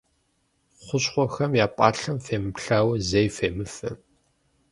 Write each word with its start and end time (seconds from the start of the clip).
Хущхъуэхэм 0.83 1.51
я 1.63 1.67
пӏалъэм 1.75 2.17
фемыплъауэ, 2.25 2.95
зэи 3.07 3.27
фемыфэ. 3.35 3.89